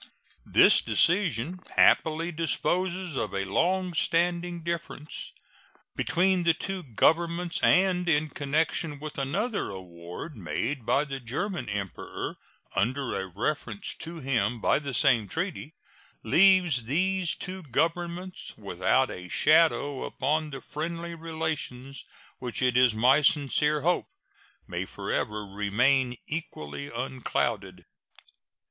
This 0.47 0.81
decision 0.81 1.59
happily 1.75 2.31
disposes 2.31 3.15
of 3.15 3.35
a 3.35 3.45
long 3.45 3.93
standing 3.93 4.63
difference 4.63 5.31
between 5.95 6.41
the 6.41 6.55
two 6.55 6.81
Governments, 6.81 7.59
and, 7.61 8.09
in 8.09 8.29
connection 8.29 8.99
with 8.99 9.19
another 9.19 9.69
award, 9.69 10.35
made 10.35 10.87
by 10.87 11.03
the 11.05 11.19
German 11.19 11.69
Emperor 11.69 12.37
under 12.75 13.15
a 13.15 13.27
reference 13.27 13.93
to 13.97 14.15
him 14.17 14.59
by 14.59 14.79
the 14.79 14.95
same 14.95 15.27
treaty, 15.27 15.75
leaves 16.23 16.85
these 16.85 17.35
two 17.35 17.61
Governments 17.61 18.55
without 18.57 19.11
a 19.11 19.29
shadow 19.29 20.03
upon 20.03 20.49
the 20.49 20.61
friendly 20.61 21.13
relations 21.13 22.05
which 22.39 22.63
it 22.63 22.75
is 22.75 22.95
my 22.95 23.21
sincere 23.21 23.81
hope 23.81 24.07
may 24.67 24.83
forever 24.83 25.45
remain 25.45 26.17
equally 26.27 26.89
unclouded. 26.91 27.85